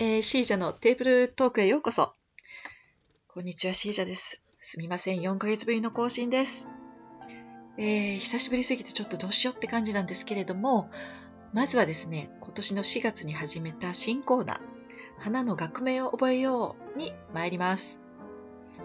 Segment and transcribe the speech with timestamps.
[0.00, 2.14] えー、シージャのテーブルトークへようこそ。
[3.26, 4.40] こんにちは、シージャです。
[4.56, 6.68] すみません、4ヶ月ぶりの更新です。
[7.78, 10.88] えー、久しぶりすぎてちょっとどうしようって感じなんですけれども、
[11.52, 14.60] まずはですね、今年の4月に始めた新コーナー、
[15.18, 18.00] 花の学名を覚えように参ります。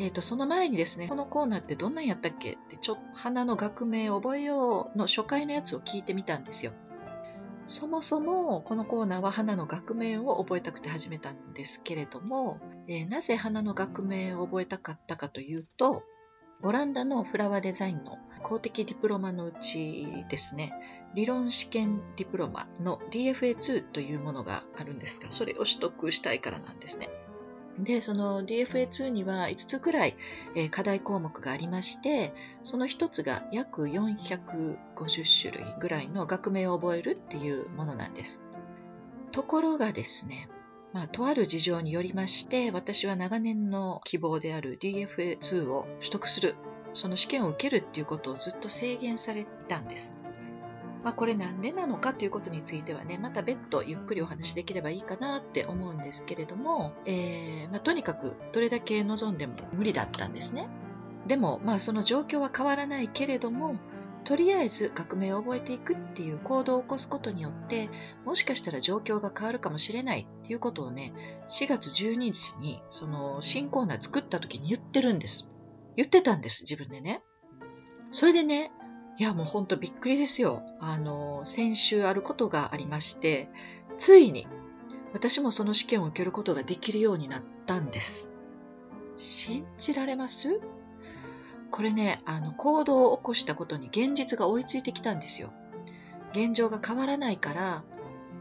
[0.00, 2.54] えっ、ー、と、その前にですね、このコーナーってどんなんやったっけ？
[2.54, 6.72] って、ちょっと花の学名を覚えようの初回のやつを聞いてみたんですよ。
[7.66, 16.02] そもそもこのコーナーは花の学名を覚えたくて始めたんですけれども、えー、なぜ花の学名を覚えたかったかというと、
[16.62, 20.72] オランダのフラワーデザインの公的ディプロマのうちですね、
[21.14, 27.08] 理論試験ディプロマの DFA2 というものがあるんですが、それを取得したいからなんですね。
[27.78, 30.16] で、その DFA2 には5つぐらい、
[30.54, 32.32] え課題項目がありまして、
[32.64, 34.78] その1つが約450
[35.42, 38.40] 種類ぐらいの学名を覚えるっていうものなんです。
[39.32, 40.48] ところがですね、
[40.92, 46.54] まあ、とある事情によりまして、私は長年の希望である DFA2 を取得する、
[46.94, 50.14] その試験を受けるっていうことをずっと制限されたんです。
[51.06, 60.68] まあ、これなんでなのかということについてはね、また別途ゆっくりお話しできればいいかなって思うんですけれども、えー、まあ、とにかくどれだけ望んでも無理だったんですね。
[61.28, 63.76] でも、まあその状況は変わらないけれども、
[64.24, 67.88] とりあえず革命を覚えていくっていう行動を起こすことによって、
[68.24, 71.12] もしかしたら状況が変わるかもしれないっていうことをね、
[71.50, 75.48] 4月12日にその新コーナー作った時に言ってるんです。
[75.94, 77.22] 言ってたんです、自分でね。
[78.10, 78.72] それでね、
[79.18, 80.62] いや、もうほんとびっくりですよ。
[80.78, 83.48] あの、先週あることがありまして、
[83.96, 84.46] ついに
[85.14, 88.30] 私もその試験を受けることができるようになったんです。
[89.16, 90.60] 信じられます？
[91.70, 95.52] これね、あの、行動を起こしたことに現実が追いついてきたんですよ。
[96.32, 97.84] 現状が変わらないから、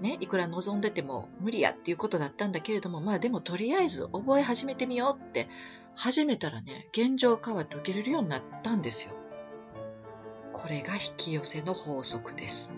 [0.00, 5.48] ね、いくら望んでても無理やっていうことだったんだけれども、まあでもとりあえず覚え始めてみようって
[5.94, 9.12] 始めたらね、現状変わって受けれるようになったんですよ。
[10.62, 12.74] これが引き寄せの法則です。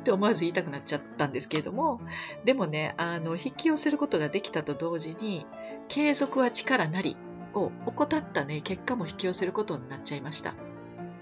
[0.00, 2.00] って思わず言いたくなっちゃったんですけれども、
[2.44, 5.46] でもね、あの、引き寄せることができたと同時に、
[5.86, 7.16] 継続は力なり
[7.54, 10.50] を怠ったね、結果も引き寄せることになっちゃいました。
[10.50, 10.54] っ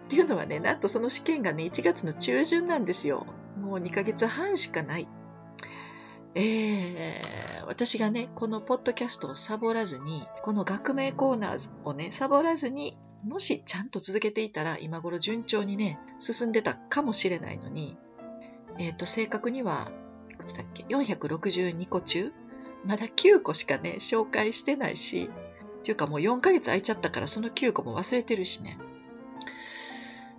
[0.08, 3.26] ていうのはね、なんとその試験がね、1月の中旬なんですよ。
[3.60, 5.06] もう2ヶ月半しかない。
[6.34, 17.96] えー、私がね、このポッドキャストをサボらずに、この学名コーナーをね、サボらずにもしちゃんと続けていたら今頃順調にね、進んでたかもしれないのに、
[18.78, 19.90] えっ、ー、と、正確には、
[20.30, 22.32] いくつだっけ ?462 個中
[22.84, 25.30] まだ9個しかね、紹介してないし、
[25.80, 28.78] っていうかもう4ヶ月空いちゃったからその9個も忘れてるしね。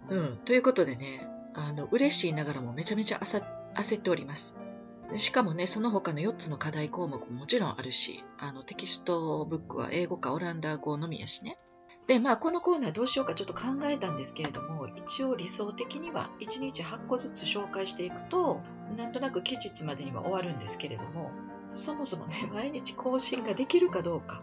[0.10, 0.38] うん。
[0.46, 4.58] ということでね、あの、嬉しいながらもめちゃめちゃ焦っております。
[5.18, 11.58] しかもね、その他の4つの課題項目ももちろんあるし、あの、テキストブックは英語かオランダ語のみやしね。
[12.12, 18.60] で、まあ、このコーナーどうしようかちょっと考えたんですけれども、一応理想的には1日8個ずつ紹介していくと、
[18.98, 21.32] なんとなく期日までには終わるんですけれども、
[21.72, 24.42] そもそもね、 毎日更新ができるかどうか。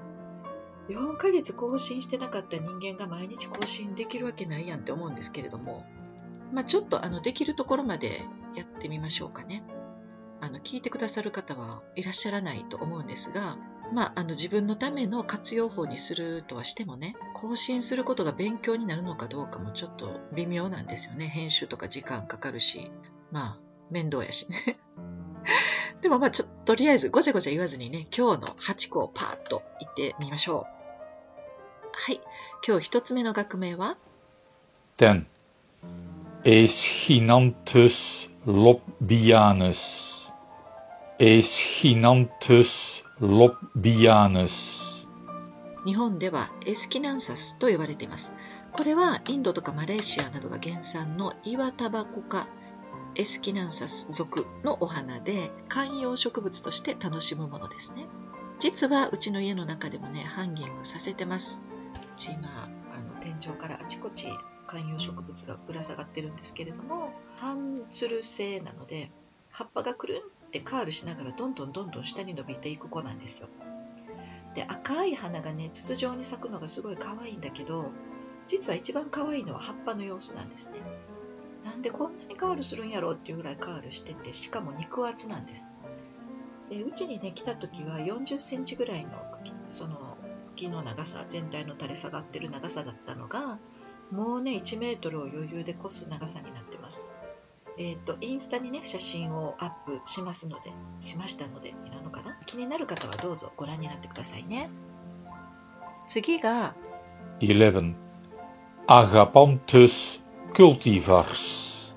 [0.88, 5.84] 4ヶ月更新してなかった人間が毎日更新できるわけないやんって思うんですけれども、
[6.50, 8.22] まあ、ちょっとあのできるところまで
[8.54, 9.62] やってみましょうかね。
[10.40, 13.58] あの聞いてくださる方はいらっしゃらないと思うんですが、
[13.92, 21.26] まあ、あの自分のための活用法にするとはしてもね、更新することが勉強になるのかどうかもちょっと微妙なんですよね。
[21.26, 22.90] 編集とか時間かかるし、
[23.32, 23.58] まあ、
[23.90, 24.78] 面倒やしね。
[26.02, 30.78] でもまあ、ちょっと、とりあえずごちゃごちゃ言わずにね、今日の8個をパーッと言ってみましょう。
[31.92, 32.20] はい。
[32.66, 33.96] 今日一つ目の学名は
[34.98, 35.26] ？Den
[36.44, 40.07] Aeschinanthus lobianus Aeschinanthus
[43.18, 45.08] ロビアヌス
[45.84, 48.32] 日本ではエスキナンサスと呼ばれています。
[48.70, 52.46] これはインドとかマレーシアなどが原産の岩タバコ科
[53.16, 58.06] エスキナンサス属のお花で観葉植物として楽しむものですね。
[58.60, 61.60] 実はうちの家の中でもねハンギングさせてます。
[61.96, 62.48] うち今
[62.94, 64.28] あの天井からあちこち
[64.68, 69.10] 観葉植物がぶら下がってるんですけれども半つる性なので
[69.50, 73.48] 葉っぱがくるんってカールしながらどんどんどんどん下に伸びていく子なんですよ。
[74.54, 77.92] で赤い花がね筒状に咲くのがすごい可愛いんだけど
[78.46, 80.78] 実は一番可愛いのは葉っぱの様子なんですね。
[81.64, 85.70] なんでこんなにカールするんやろうっていうぐらいカールしててしかも肉厚なんです。
[86.70, 89.10] でうちにね来た時は40センチぐらいの
[89.42, 90.16] 茎その
[90.56, 93.58] 茎の長さ全体の垂れ下がってる長さだったのが
[94.10, 97.08] もうね1メートルを余裕で越す長さになってます。
[97.80, 102.36] えっ、と、インスタにね、写真をアップしますので、しましたので、いるのかな？
[102.44, 104.68] 気になる方はどうぞご覧になってくださいね。
[106.08, 106.74] 次が、
[107.38, 107.94] 11.
[108.88, 110.22] Agapanthus
[110.54, 111.94] cultivars.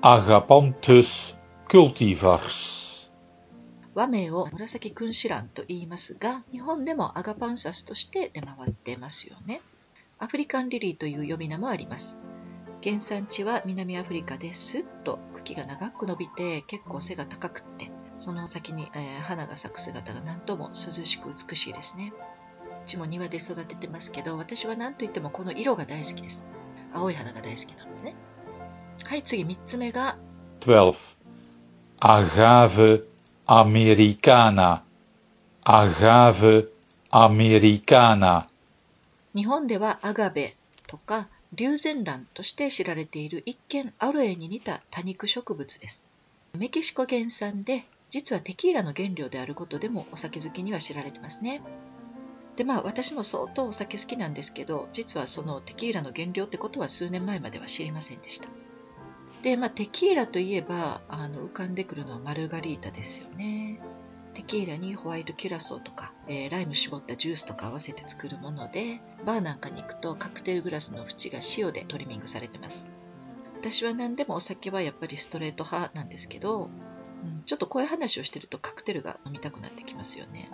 [0.00, 1.36] Agapanthus
[1.68, 3.10] cultivars.
[3.94, 9.60] 和名を紫君子蘭と言いますが、日本でもアガパンサスとして出回ってますよね。
[10.18, 12.18] アフリカンリリーという呼び名もあります。
[12.84, 22.12] 原産地は南アフリカですっと茎が長く伸びて結構背が高くって、その先に、えー花が咲く姿が何とも涼しく美しいですね。
[22.84, 26.44] うちも庭で育ててますけど、私は何といってもこの色が大好きです。
[26.92, 28.16] 青い花が大好きなのでね。
[29.06, 30.18] はい、次3つ目が
[30.60, 31.16] 12.
[32.00, 33.04] Agave
[33.46, 34.82] americana.
[35.64, 36.68] Agave
[37.10, 38.46] americana.
[39.34, 40.54] 日本ではアガベ
[40.86, 46.06] とか龍涎蘭として知られている一見アロエに似た多肉植物です。
[46.58, 51.62] メキシコ原産で実はテキーラの原料であることでもお酒好きには知られてますね。
[52.56, 58.48] でまあ私も相当お酒好きなんですけど実はそのテキーラの原料ってことは数年前までは知りませんでした。
[59.42, 63.80] でまあテキーラといえばあの浮かんでくるのはマルガリータですよね。
[64.34, 72.86] テキーラにホワイトキュラソーとか、えーライム絞ったジュースとか合わせて作るものでバーなんかに行くとカクテルグラスの縁が塩でトリミングされてます。
[73.60, 76.68] 私は何でもお酒はやっぱりストレート派なんですけど、
[77.24, 80.50] うん、ちょっとこういう話をしてるとカクテルが飲みたくなってきますよね。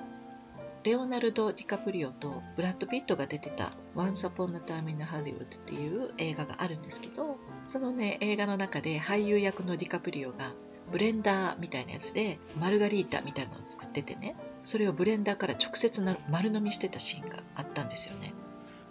[0.82, 7.36] レオナルド・ディカプリオとブラッド・ピットが出てた「Once Upon a Time in Hollywood」っていう映画があるんですけど
[7.66, 10.52] そのね映画の中で俳優役のディカプリオが
[10.90, 14.34] ブレンダーみたいなやつでマルガリータみたいなのを作っててね。
[14.62, 18.32] それをブレンダーから直接な丸飲みしてたシーンがあったんですよね。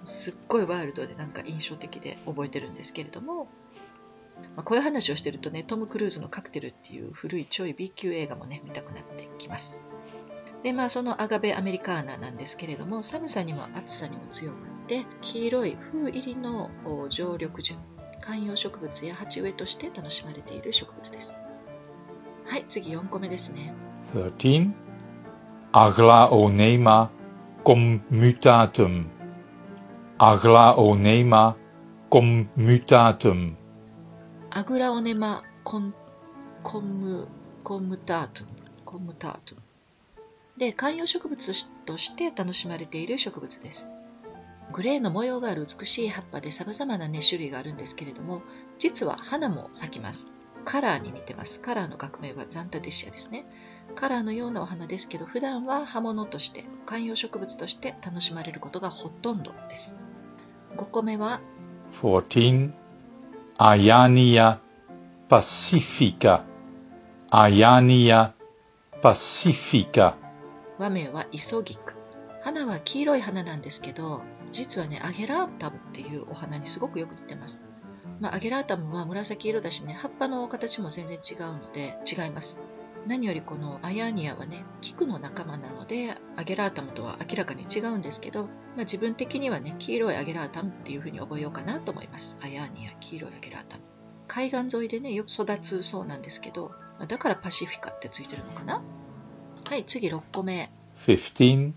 [0.06, 3.50] すっごいワイルドでなんか印象的で覚えてるんですけれども、
[4.56, 9.82] まあ、こういう話をしてるとねトム・クルーズの「カクテル」っていう古いちょい B 級映画もね見たくなってきます。
[10.64, 16.70] でまあそのアガベアメリカーナなんですけれども寒さにも暑さにも強くって黄色い風入りの
[17.10, 17.76] 常緑樹
[18.20, 21.38] 観葉植物や鉢植えとして楽しまれている植物です。
[22.50, 23.74] はい次4個目ですね
[24.12, 24.74] 13.
[25.72, 27.10] Aglaonema
[27.64, 29.06] commutatum.
[30.18, 31.56] Aglaonema
[32.10, 33.56] commutatum.
[34.50, 35.94] アグラオネマコン
[36.64, 37.28] コム
[37.64, 38.50] コムタートゥム
[38.84, 39.62] コムタートゥム
[40.58, 43.90] で観葉植物として楽しまれている植物です
[44.74, 48.42] グレーの模様がある美しい葉っぱで様々な、ね、種類があるんですけれども
[48.80, 50.32] 実は花も咲きます
[50.70, 53.44] カラーに似てますカラーの学名はザンタディシアですね
[53.96, 59.98] カラーのようなお花ですけど普段は葉物として観葉植物として楽しまれることがほとんどです
[60.78, 61.42] 5個目は
[61.94, 62.72] 14.
[63.58, 64.60] Ayania
[65.28, 66.44] pacifica.
[67.32, 68.34] Ayania
[69.02, 70.14] pacifica.
[70.78, 71.96] 和名はイソギク
[72.44, 77.66] 花は黄色い花なんですけど実はねアゲラータムっていうお花にすごくよく似てます、
[78.20, 82.62] まあ、アゲラータムは紫色だしね葉っぱの形も全然違うので違います
[83.08, 93.84] 何よりこのアヤーニアはね菊の仲間なのでアゲラータムとは明らかに違うんですけど、まあ、自分的にはね黄色いアゲラータムっていうふうに覚えようかなと思いますアヤーニア黄色いアゲラータム
[94.28, 96.72] 海岸沿いでねよく育つそうなんですけど
[97.08, 98.82] だからパシフィカってついてるのかな？
[99.70, 101.72] はい次6個目 15.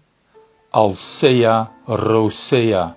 [0.73, 2.95] Alcea rosea.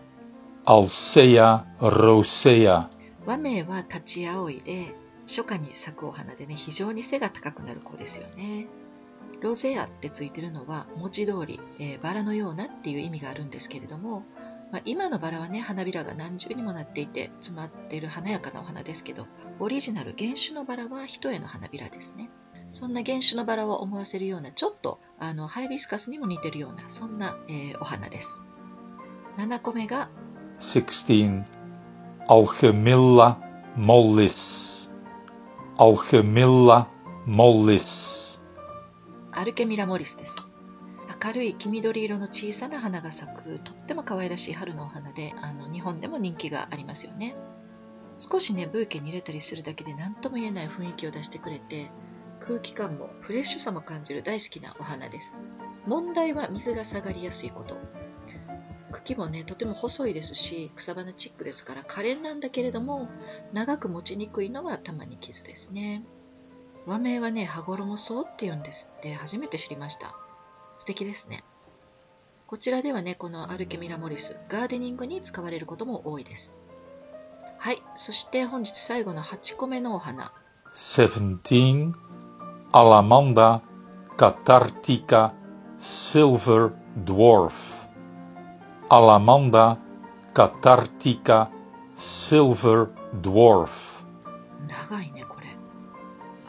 [0.65, 2.94] Alcea rosea.
[3.25, 4.93] 和名は立ち葵で
[5.27, 8.67] 初夏に咲くお花でね非常に背が高くなる子ですよね
[9.41, 14.23] ロゼアってついてるのは文字通り、えーバラのようなっていう意味があるんですけれども、
[14.71, 19.27] まあ、今のバラはね花びらが何重にもなっていて詰まっている華やかなお花ですけど
[19.59, 22.29] オリジナル原種のバラは一重の花びらですね
[22.71, 28.41] そんな原種のバラを思わせるようなちょっとあのハイビスカスにも似てるようなそんな、えーお花です
[29.37, 30.09] 7個目が
[30.59, 31.64] 16.
[32.27, 33.37] Alchemilla
[33.77, 34.89] mollis.
[35.77, 36.87] Alchemilla
[37.27, 38.41] mollis.
[39.37, 40.47] アルケミラモリスです
[41.23, 47.35] 明るい黄緑色の小さな花が咲くとっても可愛らしい春のお花であの日本でも人気がありますよね
[48.17, 51.91] 少しねブーケに入れたりするだけで何とも言えない雰囲気を出してくれて
[52.39, 55.37] 空気感もフレッシュさも感じる大好きなお花です
[55.85, 57.77] 問題は水が下がりやすいこと
[58.91, 63.09] 茎もねとても細いですし草花チックですから可憐なんだけれども
[63.53, 66.03] 長く持ちにくいのがたまに傷ですね。
[66.85, 70.15] 和名はね羽衣草って言うんですって初めて知りました。
[70.77, 71.43] 素敵ですね。
[72.47, 76.53] こちらではねこのアルケミラモリスガーデニングに使われることも多いです。
[77.57, 80.31] はいそして本日最後の8個目のお花。
[80.73, 81.93] 17
[82.71, 83.61] Alamanda
[84.17, 85.33] cathartica
[85.79, 87.64] silver dwarf.
[88.89, 89.79] Alamanda
[90.33, 91.49] cathartica
[91.95, 92.89] silver
[93.21, 94.05] dwarf
[94.67, 95.47] 長いね、これ。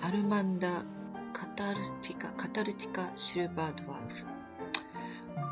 [0.02, 0.85] アルマンダ・
[1.33, 4.25] カタルティカ、カタルティカ・シルバードワーフ。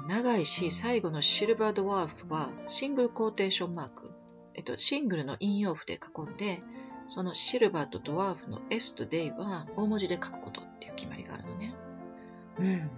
[0.09, 4.13] 長いし、最後のシルバードワーフはシングルコーテーションマーク。
[4.55, 6.63] えっと、シングルの引用符で囲んで、
[7.09, 11.75] そのシルバーとドワーフの S と D は大文字で書くことっていう決まりがあるのね。
[12.59, 12.91] うん。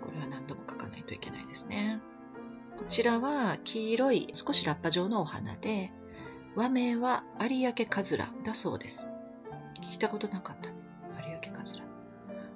[0.00, 2.00] これは何度も書かないといけないですね。
[2.80, 5.92] こちらは黄色い少しラッパ状のお花で、
[6.56, 9.06] 和名は有明カズラだそうです。
[9.82, 10.70] 聞いたことなかった。
[11.28, 11.84] 有明カズラ。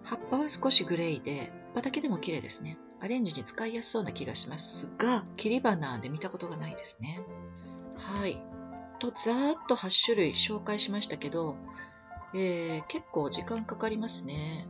[0.02, 2.78] 葉っぱは少しグレーで、葉だけでも綺麗ですね。
[3.00, 7.21] アレンジに使いやすそうな気がしますが、切り花で見たことがないですね。
[7.97, 8.43] はい。
[9.00, 11.57] と、ざーっと8種類紹介しましたけど、
[12.35, 14.66] えー、結構時間かかりますね。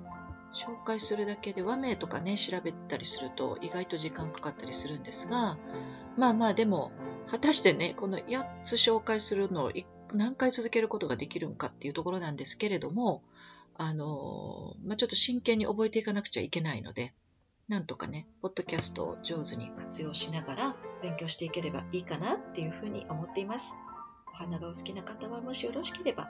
[0.55, 5.59] 紹介するだけで和名とかね、調べたりすると意外と時間かかったりするんですが、
[6.17, 6.93] まあまあでも、
[7.27, 9.73] 果たしてね、この8つ紹介するのを
[10.13, 13.23] 何回続けることができるんかっていうところなんですけれども、
[13.77, 17.13] あの、まあ、ちょっと真剣に覚えていかなくちゃいけないので、
[17.69, 23.77] なんとかね、ポッドキャストを上手に活用しながら勉強していければいいかなっていうふうに思っています。
[24.27, 26.29] お花がお好きな方はもしよろしければ、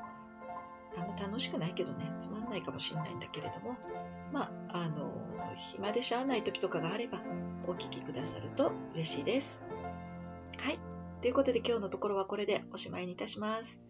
[0.96, 3.76] あんま楽しくないけどね、つまんないかもしれないんだけれども、
[4.32, 5.12] まあ、あの、
[5.56, 7.22] 暇でしゃあない時とかがあれば、
[7.66, 9.64] お聞きくださると嬉しいです。
[10.58, 10.78] はい。
[11.20, 13.80] ということで今日のところはこれでおしまいにいたします。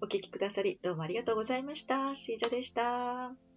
[0.00, 2.14] お聴きくださりどうもありがとうございました。
[2.14, 3.47] シージャでした。